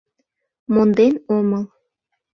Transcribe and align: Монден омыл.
Монден 0.73 1.15
омыл. 1.35 1.65